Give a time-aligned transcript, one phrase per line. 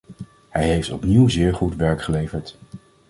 [0.49, 2.57] Hij heeft opnieuw zeer goed werk geleverd.